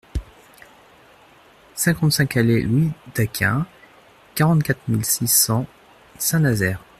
[1.75, 3.67] cinquante-cinq allée Louis Daquin,
[4.33, 5.67] quarante-quatre mille six cents
[6.17, 6.81] Saint-Nazaire